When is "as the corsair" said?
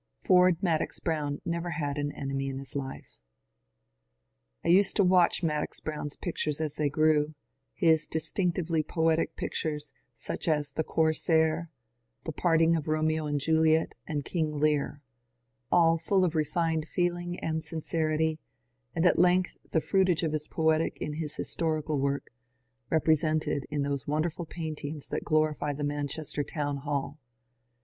10.47-11.69